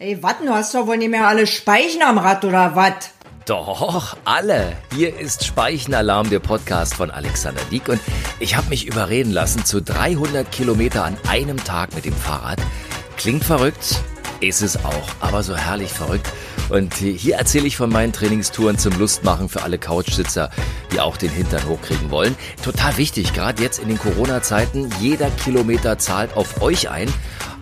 [0.00, 3.10] Ey, wat, du hast doch wohl nicht mehr alle Speichen am Rad oder wat?
[3.46, 4.76] Doch, alle.
[4.94, 7.88] Hier ist Speichenalarm, der Podcast von Alexander Dieck.
[7.88, 7.98] Und
[8.38, 12.60] ich habe mich überreden lassen zu 300 Kilometer an einem Tag mit dem Fahrrad.
[13.16, 14.00] Klingt verrückt,
[14.38, 16.30] ist es auch, aber so herrlich verrückt.
[16.68, 20.50] Und hier erzähle ich von meinen Trainingstouren zum Lustmachen für alle Couchsitzer,
[20.92, 22.36] die auch den Hintern hochkriegen wollen.
[22.62, 24.90] Total wichtig, gerade jetzt in den Corona-Zeiten.
[25.00, 27.12] Jeder Kilometer zahlt auf euch ein.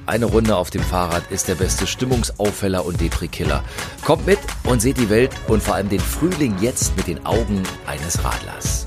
[0.07, 3.65] Eine Runde auf dem Fahrrad ist der beste Stimmungsauffäller und Depri-Killer.
[4.05, 7.65] Kommt mit und seht die Welt und vor allem den Frühling jetzt mit den Augen
[7.89, 8.87] eines Radlers.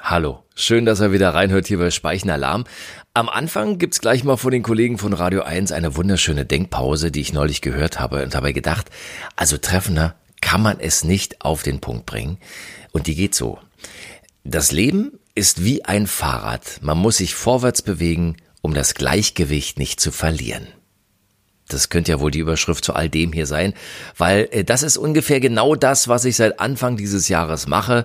[0.00, 2.64] Hallo, schön, dass ihr wieder reinhört hier bei Speichenalarm.
[3.14, 7.20] Am Anfang gibt's gleich mal von den Kollegen von Radio 1 eine wunderschöne Denkpause, die
[7.20, 8.90] ich neulich gehört habe und dabei gedacht,
[9.36, 12.38] also treffender kann man es nicht auf den Punkt bringen.
[12.90, 13.60] Und die geht so.
[14.42, 16.78] Das Leben ist wie ein Fahrrad.
[16.82, 20.66] Man muss sich vorwärts bewegen, um das Gleichgewicht nicht zu verlieren.
[21.68, 23.72] Das könnte ja wohl die Überschrift zu all dem hier sein,
[24.16, 28.04] weil äh, das ist ungefähr genau das, was ich seit Anfang dieses Jahres mache,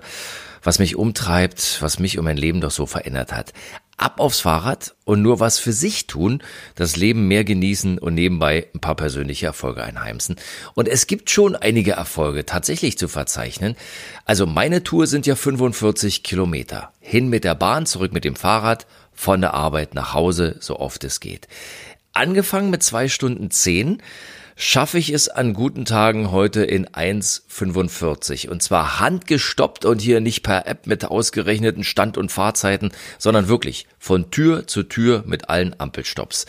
[0.62, 3.52] was mich umtreibt, was mich und mein Leben doch so verändert hat.
[3.98, 6.40] Ab aufs Fahrrad und nur was für sich tun,
[6.76, 10.36] das Leben mehr genießen und nebenbei ein paar persönliche Erfolge einheimsen.
[10.74, 13.76] Und es gibt schon einige Erfolge tatsächlich zu verzeichnen.
[14.24, 16.92] Also meine Tour sind ja 45 Kilometer.
[17.00, 21.02] Hin mit der Bahn, zurück mit dem Fahrrad, von der Arbeit nach Hause, so oft
[21.02, 21.48] es geht.
[22.12, 24.00] Angefangen mit zwei Stunden zehn
[24.60, 30.42] schaffe ich es an guten Tagen heute in 1,45 und zwar handgestoppt und hier nicht
[30.42, 35.78] per App mit ausgerechneten Stand- und Fahrzeiten, sondern wirklich von Tür zu Tür mit allen
[35.78, 36.46] Ampelstopps.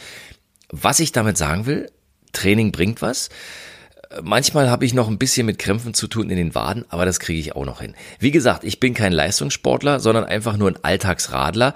[0.71, 1.91] Was ich damit sagen will,
[2.33, 3.29] Training bringt was.
[4.23, 7.19] Manchmal habe ich noch ein bisschen mit Krämpfen zu tun in den Waden, aber das
[7.19, 7.93] kriege ich auch noch hin.
[8.17, 11.75] Wie gesagt, ich bin kein Leistungssportler, sondern einfach nur ein Alltagsradler.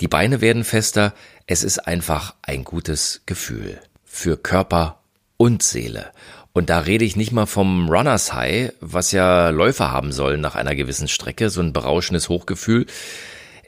[0.00, 1.12] Die Beine werden fester.
[1.46, 5.03] Es ist einfach ein gutes Gefühl für Körper
[5.36, 6.10] und Seele.
[6.52, 10.54] Und da rede ich nicht mal vom Runners High, was ja Läufer haben sollen nach
[10.54, 12.86] einer gewissen Strecke, so ein berauschendes Hochgefühl.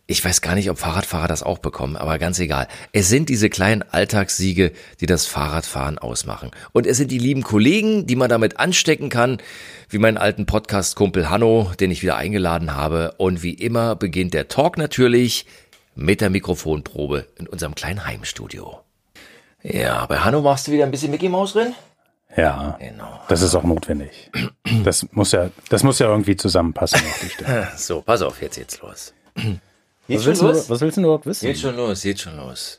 [0.09, 2.69] Ich weiß gar nicht, ob Fahrradfahrer das auch bekommen, aber ganz egal.
[2.93, 4.71] Es sind diese kleinen Alltagssiege,
[5.01, 6.53] die das Fahrradfahren ausmachen.
[6.71, 9.39] Und es sind die lieben Kollegen, die man damit anstecken kann,
[9.89, 13.15] wie meinen alten Podcast-Kumpel Hanno, den ich wieder eingeladen habe.
[13.19, 15.45] Und wie immer beginnt der Talk natürlich
[15.97, 18.86] mit der Mikrofonprobe in unserem kleinen Heimstudio.
[19.69, 21.75] Ja, bei Hanno machst du wieder ein bisschen Mickey Maus drin?
[22.37, 23.21] Ja, genau.
[23.29, 24.31] das ist auch notwendig.
[24.85, 27.01] Das muss ja, das muss ja irgendwie zusammenpassen.
[27.77, 29.15] so, pass auf, jetzt geht's los.
[30.07, 30.67] was, willst los?
[30.67, 31.47] Du, was willst du überhaupt wissen?
[31.47, 32.79] Geht schon los, geht schon los.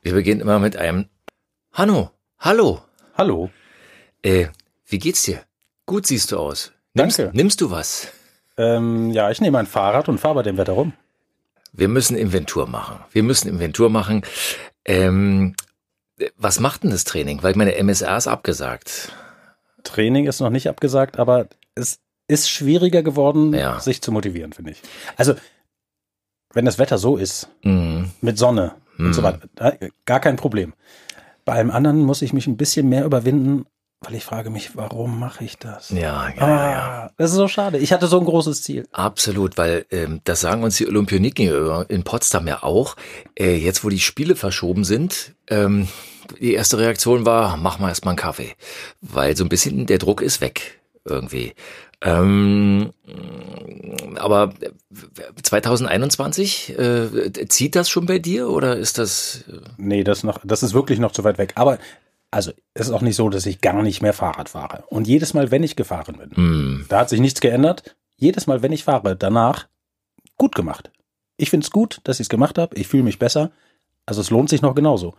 [0.00, 1.08] Wir beginnen immer mit einem
[1.72, 2.80] Hanno, hallo.
[3.18, 3.50] Hallo.
[4.22, 4.46] Äh,
[4.86, 5.42] wie geht's dir?
[5.84, 6.72] Gut siehst du aus.
[6.94, 7.36] Nimmst, Danke.
[7.36, 8.08] Nimmst du was?
[8.56, 10.94] Ähm, ja, ich nehme ein Fahrrad und fahre bei dem Wetter rum.
[11.72, 13.00] Wir müssen Inventur machen.
[13.10, 14.22] Wir müssen Inventur machen.
[14.84, 15.54] Ähm,
[16.36, 17.42] was macht denn das Training?
[17.42, 19.12] Weil meine MSR ist abgesagt.
[19.84, 23.80] Training ist noch nicht abgesagt, aber es ist schwieriger geworden, ja.
[23.80, 24.82] sich zu motivieren, finde ich.
[25.16, 25.34] Also,
[26.52, 28.10] wenn das Wetter so ist, mhm.
[28.20, 29.06] mit Sonne mhm.
[29.06, 29.24] und so mhm.
[29.24, 30.74] weiter, gar kein Problem.
[31.44, 33.66] Bei allem anderen muss ich mich ein bisschen mehr überwinden,
[34.02, 35.90] weil ich frage mich, warum mache ich das?
[35.90, 37.10] Ja, ja, ah, ja.
[37.16, 37.78] Das ist so schade.
[37.78, 38.86] Ich hatte so ein großes Ziel.
[38.92, 42.96] Absolut, weil ähm, das sagen uns die Olympioniken in Potsdam ja auch.
[43.38, 45.88] Äh, jetzt, wo die Spiele verschoben sind, ähm,
[46.40, 48.54] die erste Reaktion war, mach mal erstmal einen Kaffee.
[49.00, 51.54] Weil so ein bisschen der Druck ist weg irgendwie.
[52.00, 52.92] Ähm,
[54.16, 54.52] aber
[55.42, 59.44] 2021, äh, zieht das schon bei dir oder ist das?
[59.48, 61.52] Äh nee, das noch, das ist wirklich noch zu weit weg.
[61.54, 61.78] Aber
[62.32, 64.84] also es ist auch nicht so, dass ich gar nicht mehr Fahrrad fahre.
[64.88, 66.86] Und jedes Mal, wenn ich gefahren bin, mm.
[66.88, 67.94] da hat sich nichts geändert.
[68.16, 69.68] Jedes Mal, wenn ich fahre, danach
[70.38, 70.90] gut gemacht.
[71.36, 72.74] Ich finde es gut, dass ich es gemacht habe.
[72.76, 73.52] Ich fühle mich besser.
[74.06, 75.14] Also es lohnt sich noch genauso.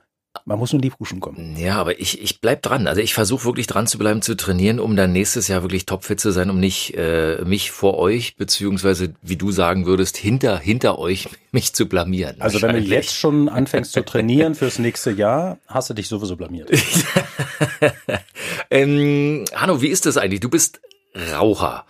[0.46, 1.56] Man muss nur in die Puschen kommen.
[1.58, 2.88] Ja, aber ich, ich bleib dran.
[2.88, 6.20] Also ich versuche wirklich dran zu bleiben, zu trainieren, um dann nächstes Jahr wirklich topfit
[6.20, 11.00] zu sein, um nicht äh, mich vor euch, beziehungsweise wie du sagen würdest, hinter, hinter
[11.00, 12.42] euch mich zu blamieren.
[12.42, 16.36] Also wenn du jetzt schon anfängst zu trainieren fürs nächste Jahr, hast du dich sowieso
[16.36, 16.70] blamiert.
[18.72, 20.42] ähm, Hanno, wie ist das eigentlich?
[20.42, 20.82] Du bist
[21.32, 21.86] Raucher.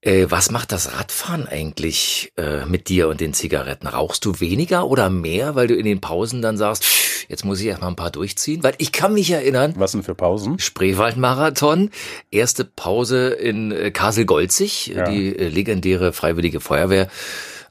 [0.00, 3.86] Äh, was macht das Radfahren eigentlich äh, mit dir und den Zigaretten?
[3.86, 6.84] Rauchst du weniger oder mehr, weil du in den Pausen dann sagst,
[7.28, 8.62] jetzt muss ich erstmal ein paar durchziehen?
[8.62, 9.74] Weil ich kann mich erinnern.
[9.76, 10.58] Was denn für Pausen?
[10.58, 11.90] Spreewaldmarathon,
[12.30, 15.04] erste Pause in äh, Kasel-Golzig, ja.
[15.04, 17.08] die äh, legendäre Freiwillige Feuerwehr.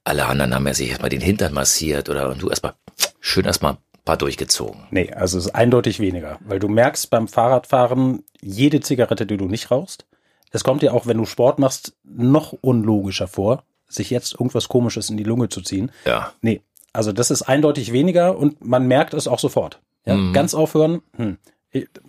[0.03, 2.73] Alle anderen haben ja sich erstmal den Hintern massiert oder und du erstmal
[3.19, 4.83] schön erstmal paar durchgezogen.
[4.91, 9.47] Nee, also es ist eindeutig weniger, weil du merkst beim Fahrradfahren, jede Zigarette, die du
[9.47, 10.05] nicht rauchst,
[10.51, 15.09] es kommt dir auch, wenn du Sport machst, noch unlogischer vor, sich jetzt irgendwas Komisches
[15.09, 15.91] in die Lunge zu ziehen.
[16.05, 16.33] Ja.
[16.41, 16.61] Nee,
[16.93, 19.81] also das ist eindeutig weniger und man merkt es auch sofort.
[20.05, 21.37] Ja, Ganz aufhören, hm.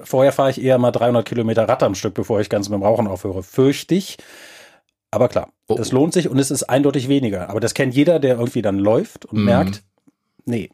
[0.03, 2.83] Vorher fahre ich eher mal 300 Kilometer Rad am Stück, bevor ich ganz mit dem
[2.83, 3.43] Rauchen aufhöre.
[3.43, 4.19] Fürchte ich.
[5.11, 5.97] Aber klar, Oh, das oh.
[5.97, 7.49] lohnt sich und es ist eindeutig weniger.
[7.49, 9.45] Aber das kennt jeder, der irgendwie dann läuft und Mhm.
[9.47, 9.83] merkt,
[10.45, 10.69] nee,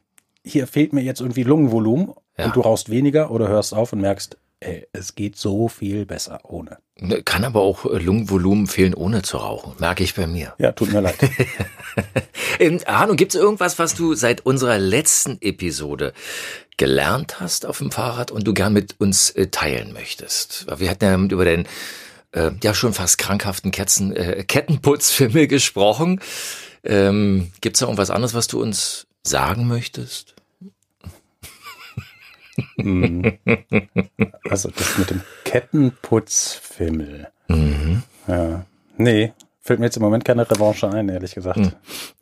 [0.44, 2.46] hier fehlt mir jetzt irgendwie Lungenvolumen Ja.
[2.46, 6.40] und du rauchst weniger oder hörst auf und merkst, ey, es geht so viel besser
[6.44, 6.78] ohne.
[6.98, 9.74] Ne, Kann aber auch äh, Lungenvolumen fehlen, ohne zu rauchen.
[9.78, 10.54] Merke ich bei mir.
[10.58, 11.18] Ja, tut mir leid.
[12.58, 16.12] Ähm, Hanno, gibt es irgendwas, was du seit unserer letzten Episode
[16.76, 20.66] gelernt hast auf dem Fahrrad und du gern mit uns äh, teilen möchtest?
[20.78, 21.66] Wir hatten ja über den
[22.32, 26.20] äh, ja schon fast krankhaften Ketzen, äh, Kettenputzfimmel gesprochen.
[26.84, 30.34] Ähm, gibt es da irgendwas anderes, was du uns sagen möchtest?
[32.82, 33.38] Hm.
[34.48, 37.28] Also das mit dem Kettenputzfimmel.
[37.48, 38.02] Mhm.
[38.26, 38.64] Ja.
[38.96, 41.60] Nee, fällt mir jetzt im Moment keine Revanche ein, ehrlich gesagt.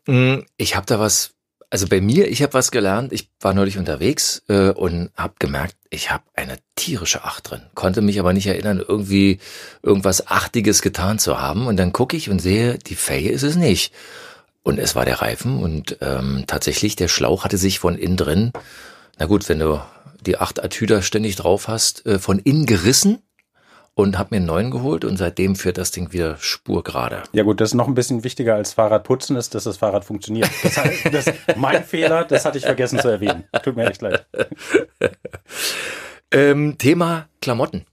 [0.07, 1.33] Mm, Ich habe da was,
[1.71, 3.13] also bei mir, ich habe was gelernt.
[3.13, 7.63] Ich war neulich unterwegs äh, und habe gemerkt, ich habe eine tierische Acht drin.
[7.75, 9.39] Konnte mich aber nicht erinnern, irgendwie
[9.83, 11.67] irgendwas Achtiges getan zu haben.
[11.67, 13.93] Und dann gucke ich und sehe, die Felge ist es nicht.
[14.63, 18.53] Und es war der Reifen und ähm, tatsächlich, der Schlauch hatte sich von innen drin,
[19.19, 19.81] na gut, wenn du
[20.27, 23.23] die acht Atüder ständig drauf hast, äh, von innen gerissen
[23.95, 27.25] und habe mir einen neuen geholt und seitdem führt das Ding wieder spurgerade.
[27.33, 30.49] Ja gut, das ist noch ein bisschen wichtiger als Fahrradputzen ist, dass das Fahrrad funktioniert.
[30.63, 31.27] Das, heißt, das,
[31.57, 33.45] mein Fehler, das hatte ich vergessen zu erwähnen.
[33.63, 34.27] Tut mir echt leid.
[36.31, 37.87] Ähm, Thema Klamotten.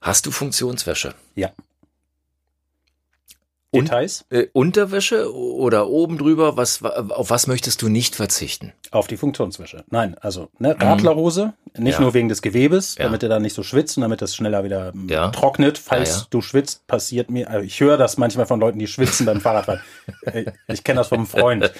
[0.00, 1.14] Hast du Funktionswäsche?
[1.36, 1.50] Ja.
[3.72, 6.56] Und- Details Äh, Unterwäsche oder oben drüber?
[6.56, 8.72] Was, auf was möchtest du nicht verzichten?
[8.92, 9.84] auf die Funktionswäsche.
[9.88, 12.00] Nein, also ne, Radlerhose, nicht Ja.
[12.00, 13.04] nur wegen des Gewebes, Ja.
[13.04, 15.28] damit er da nicht so schwitzt und damit das schneller wieder ähm, Ja.
[15.28, 15.78] trocknet.
[15.78, 19.40] Falls du schwitzt, passiert mir, also ich höre das manchmal von Leuten, die schwitzen beim
[19.40, 19.80] Fahrradfahren.
[20.66, 21.72] Ich kenne das vom Freund.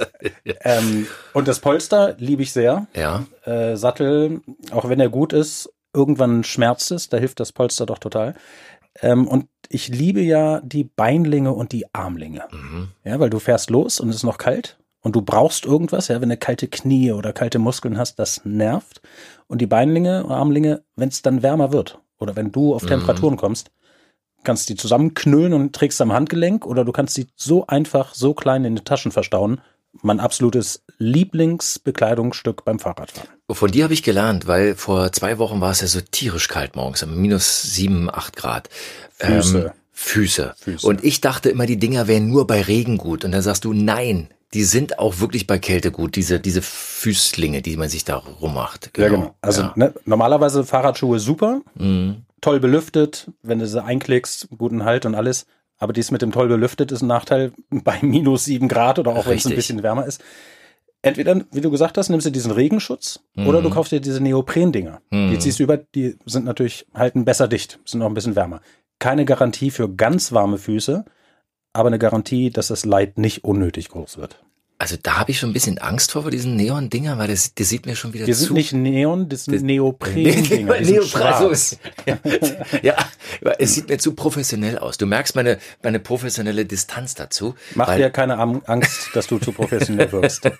[0.64, 2.86] ähm, und das Polster liebe ich sehr.
[2.94, 3.24] Ja.
[3.44, 4.40] äh, Sattel,
[4.70, 8.34] auch wenn er gut ist, irgendwann schmerzt es, da hilft das Polster doch total.
[9.02, 12.44] Ähm, und ich liebe ja die Beinlinge und die Armlinge.
[12.52, 12.88] Mhm.
[13.04, 16.20] Ja, weil du fährst los und es ist noch kalt und du brauchst irgendwas, ja,
[16.20, 19.00] wenn du kalte Knie oder kalte Muskeln hast, das nervt.
[19.48, 22.88] Und die Beinlinge und Armlinge, wenn es dann wärmer wird oder wenn du auf Mhm.
[22.88, 23.70] Temperaturen kommst,
[24.44, 28.64] kannst die zusammenknüllen und trägst am Handgelenk oder du kannst sie so einfach, so klein
[28.64, 29.60] in den Taschen verstauen.
[30.02, 33.28] Mein absolutes Lieblingsbekleidungsstück beim Fahrradfahren.
[33.50, 36.76] Von dir habe ich gelernt, weil vor zwei Wochen war es ja so tierisch kalt
[36.76, 38.68] morgens, minus sieben, acht Grad.
[39.18, 39.58] Füße.
[39.66, 40.54] Ähm, Füße.
[40.58, 40.86] Füße.
[40.86, 43.24] Und ich dachte immer, die Dinger wären nur bei Regen gut.
[43.24, 47.62] Und dann sagst du, nein, die sind auch wirklich bei Kälte gut, diese, diese Füßlinge,
[47.62, 48.90] die man sich da rummacht.
[48.96, 49.34] Ja, genau.
[49.40, 49.72] Also ja.
[49.74, 52.22] Ne, normalerweise Fahrradschuhe super, Mhm.
[52.42, 55.46] toll belüftet, wenn du sie einklickst, guten Halt und alles.
[55.78, 59.26] Aber dies mit dem toll belüftet ist ein Nachteil bei minus sieben Grad oder auch
[59.26, 60.22] wenn es ein bisschen wärmer ist.
[61.02, 65.02] Entweder, wie du gesagt hast, nimmst du diesen Regenschutz oder du kaufst dir diese Neopren-Dinger.
[65.30, 68.60] Die ziehst du über, die sind natürlich, halten besser dicht, sind noch ein bisschen wärmer.
[68.98, 71.04] Keine Garantie für ganz warme Füße,
[71.74, 74.42] aber eine Garantie, dass das Leid nicht unnötig groß wird.
[74.78, 77.68] Also da habe ich schon ein bisschen Angst vor, vor diesen Neon-Dinger, weil das, das
[77.70, 78.44] sieht mir schon wieder Die zu.
[78.44, 80.32] sind nicht Neon, das sind Neopren-Dinger.
[80.32, 82.18] Die sind Neopren, so ja,
[82.82, 82.94] ja,
[83.58, 84.98] es sieht mir zu professionell aus.
[84.98, 87.54] Du merkst meine, meine professionelle Distanz dazu.
[87.74, 90.50] Mach dir keine Angst, dass du zu professionell wirkst.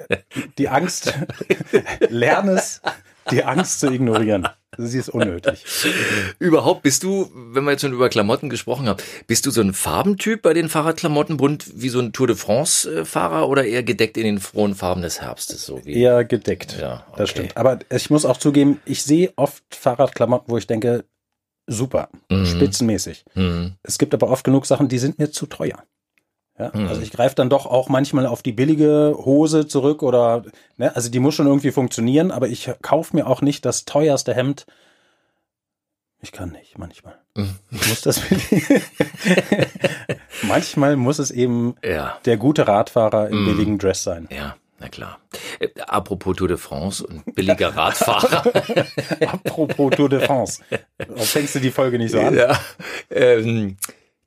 [0.58, 1.14] Die Angst,
[2.10, 2.82] lern es,
[3.30, 4.48] die Angst zu ignorieren.
[4.78, 5.64] Sie ist unnötig.
[6.38, 9.74] Überhaupt bist du, wenn wir jetzt schon über Klamotten gesprochen haben, bist du so ein
[9.74, 14.24] Farbentyp bei den Fahrradklamotten, bunt wie so ein Tour de France-Fahrer oder eher gedeckt in
[14.24, 15.66] den frohen Farben des Herbstes?
[15.66, 16.78] So wie Eher gedeckt.
[16.80, 17.18] Ja, okay.
[17.18, 17.56] Das stimmt.
[17.56, 21.04] Aber ich muss auch zugeben, ich sehe oft Fahrradklamotten, wo ich denke,
[21.66, 22.46] super, Mhm.
[22.46, 23.24] spitzenmäßig.
[23.34, 25.82] Hm, Es gibt aber oft genug Sachen, die sind mir zu teuer.
[26.62, 26.88] Ja, Mhm.
[26.88, 30.44] Also ich greife dann doch auch manchmal auf die billige Hose zurück oder,
[30.76, 34.34] ne, also die muss schon irgendwie funktionieren, aber ich kaufe mir auch nicht das teuerste
[34.34, 34.66] Hemd.
[36.24, 37.16] Ich kann nicht, manchmal.
[37.34, 37.56] Mhm.
[37.70, 38.20] Ich muss das.
[40.42, 43.46] manchmal muss es eben ja, der gute Radfahrer im Mhm.
[43.46, 44.28] billigen Dress sein.
[44.30, 45.18] ja, na klar.
[45.60, 48.44] Äh, apropos Tour de France und billiger Radfahrer.
[49.26, 50.62] Apropos Tour de France.
[50.98, 52.34] Warum fängst du die Folge nicht so an?
[52.36, 52.58] Ja,
[53.10, 53.76] ähm,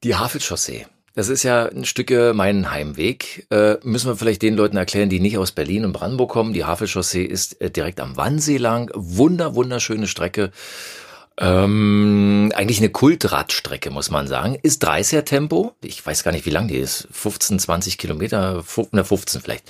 [0.04, 0.86] die Havelchaussee.
[1.16, 3.48] Das ist ja ein Stück äh, mein Heimweg.
[3.50, 6.54] Äh, müssen wir vielleicht den Leuten erklären, die nicht aus Berlin und Brandenburg kommen.
[6.54, 8.92] Die Havelchaussee ist äh, direkt am Wannsee lang.
[8.94, 10.52] Wunder, wunderschöne Strecke.
[11.38, 14.58] Ähm, eigentlich eine Kultradstrecke, muss man sagen.
[14.62, 15.74] Ist 30er Tempo.
[15.82, 17.08] Ich weiß gar nicht, wie lang die ist.
[17.12, 19.64] 15, 20 Kilometer, fu- na 15 vielleicht.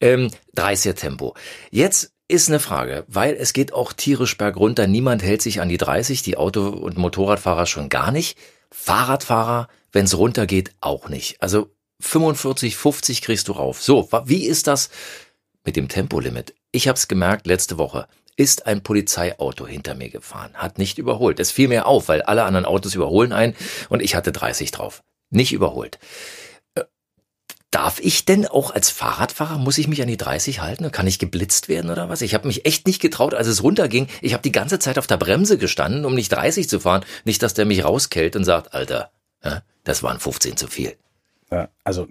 [0.00, 1.34] Ähm, 30er Tempo.
[1.70, 4.86] Jetzt ist eine Frage, weil es geht auch tierisch bergunter.
[4.86, 8.38] Niemand hält sich an die 30, die Auto- und Motorradfahrer schon gar nicht.
[8.72, 11.40] Fahrradfahrer, wenn es runtergeht, auch nicht.
[11.40, 13.80] Also 45, 50 kriegst du rauf.
[13.80, 14.90] So, wie ist das
[15.64, 16.54] mit dem Tempolimit?
[16.72, 21.38] ich habe es gemerkt letzte Woche, ist ein Polizeiauto hinter mir gefahren, hat nicht überholt.
[21.38, 23.54] Es fiel mir auf, weil alle anderen Autos überholen einen
[23.90, 25.02] und ich hatte 30 drauf.
[25.30, 25.98] Nicht überholt.
[27.72, 30.92] Darf ich denn auch als Fahrradfahrer, muss ich mich an die 30 halten?
[30.92, 32.20] Kann ich geblitzt werden oder was?
[32.20, 34.06] Ich habe mich echt nicht getraut, als es runterging.
[34.20, 37.04] Ich habe die ganze Zeit auf der Bremse gestanden, um nicht 30 zu fahren.
[37.24, 39.10] Nicht, dass der mich rauskellt und sagt, Alter,
[39.84, 40.96] das waren 15 zu viel.
[41.50, 42.08] Ja, also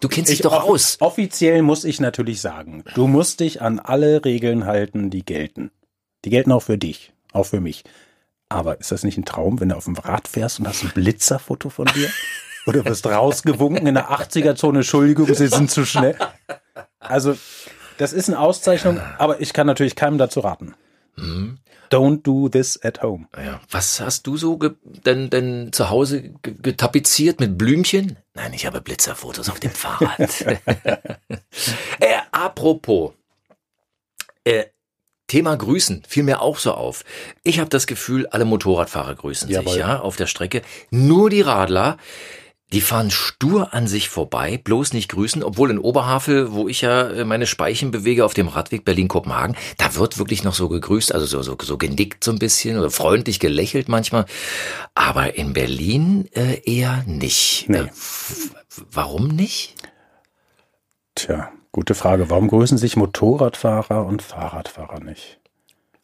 [0.00, 0.98] Du kennst dich doch aus.
[1.00, 5.70] Offiziell muss ich natürlich sagen, du musst dich an alle Regeln halten, die gelten.
[6.24, 7.84] Die gelten auch für dich, auch für mich.
[8.50, 10.90] Aber ist das nicht ein Traum, wenn du auf dem Rad fährst und hast ein
[10.92, 12.10] Blitzerfoto von dir?
[12.66, 16.16] Oder wirst rausgewunken in der 80er-Zone, Entschuldigung, sie sind zu schnell.
[16.98, 17.36] Also,
[17.98, 20.74] das ist eine Auszeichnung, aber ich kann natürlich keinem dazu raten.
[21.16, 21.58] Mhm.
[21.90, 23.28] Don't do this at home.
[23.36, 23.60] Ja.
[23.70, 28.16] Was hast du so denn, denn zu Hause getapeziert mit Blümchen?
[28.32, 30.40] Nein, ich habe Blitzerfotos auf dem Fahrrad.
[32.00, 33.12] äh, apropos,
[34.44, 34.64] äh,
[35.26, 37.04] Thema Grüßen fiel mir auch so auf.
[37.44, 39.72] Ich habe das Gefühl, alle Motorradfahrer grüßen Jawohl.
[39.72, 40.62] sich ja auf der Strecke.
[40.90, 41.96] Nur die Radler
[42.74, 47.08] die fahren stur an sich vorbei, bloß nicht grüßen, obwohl in Oberhavel, wo ich ja
[47.08, 51.24] äh, meine Speichen bewege auf dem Radweg Berlin-Kopenhagen, da wird wirklich noch so gegrüßt, also
[51.24, 54.26] so, so, so genickt so ein bisschen oder freundlich gelächelt manchmal.
[54.96, 57.66] Aber in Berlin äh, eher nicht.
[57.68, 57.78] Nee.
[57.78, 57.90] Äh,
[58.90, 59.76] warum nicht?
[61.14, 62.28] Tja, gute Frage.
[62.28, 65.38] Warum grüßen sich Motorradfahrer und Fahrradfahrer nicht?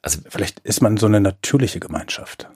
[0.02, 2.48] Also vielleicht ist man so eine natürliche Gemeinschaft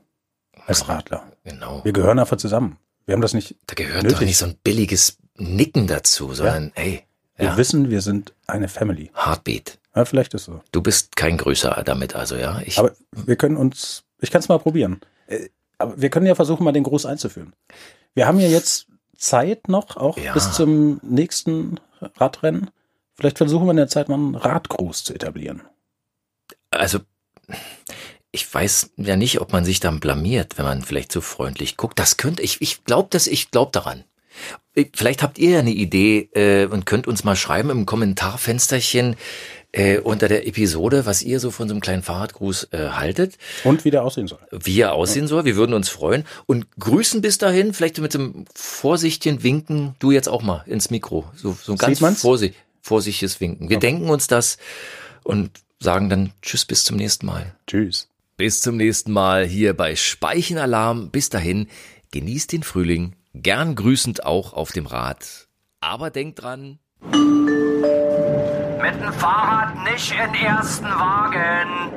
[0.67, 1.25] als Radler.
[1.43, 1.83] Genau.
[1.83, 2.79] Wir gehören einfach zusammen.
[3.07, 3.57] Wir haben das nicht.
[3.67, 4.19] Da gehört nötig.
[4.19, 6.83] doch nicht so ein billiges Nicken dazu, sondern ja.
[6.83, 7.03] ey.
[7.37, 7.57] Wir ja.
[7.57, 9.11] wissen, wir sind eine Family.
[9.15, 9.79] Heartbeat.
[9.95, 10.61] Ja, vielleicht ist so.
[10.73, 12.61] Du bist kein Größer damit, also ja.
[12.65, 15.01] Ich, aber wir können uns, ich kann es mal probieren.
[15.27, 17.53] Äh, aber wir können ja versuchen, mal den Gruß einzuführen.
[18.15, 20.33] Wir haben ja jetzt Zeit noch, auch ja.
[20.33, 22.71] bis zum nächsten Radrennen.
[23.15, 25.63] Vielleicht versuchen wir in der Zeit mal einen Radgruß zu etablieren.
[26.71, 27.01] Also,
[28.35, 31.99] ich weiß ja nicht, ob man sich dann blamiert, wenn man vielleicht zu freundlich guckt.
[31.99, 32.61] Das könnte ich.
[32.61, 34.05] Ich glaube, dass ich glaube daran.
[34.93, 39.15] Vielleicht habt ihr ja eine Idee äh, und könnt uns mal schreiben im Kommentarfensterchen
[39.71, 43.39] äh, unter der Episode, was ihr so von so einem kleinen Fahrradgruß äh, haltet.
[43.63, 44.41] Und wie der aussehen soll.
[44.51, 45.45] Wie er aussehen soll.
[45.45, 46.25] Wir würden uns freuen.
[46.47, 51.25] Und grüßen bis dahin, vielleicht mit dem vorsichtigen Winken, du jetzt auch mal ins Mikro.
[51.37, 53.69] So, so ein ganz vorsicht, vorsichtiges Winken.
[53.69, 53.87] Wir okay.
[53.87, 54.59] denken uns das
[55.23, 57.55] und sagen dann Tschüss bis zum nächsten Mal.
[57.69, 58.09] Tschüss.
[58.37, 61.11] Bis zum nächsten Mal hier bei Speichenalarm.
[61.11, 61.69] Bis dahin,
[62.11, 65.47] genießt den Frühling, gern grüßend auch auf dem Rad.
[65.81, 66.81] Aber denkt dran.
[67.01, 67.15] Mit
[69.01, 71.94] dem Fahrrad nicht in ersten Wagen.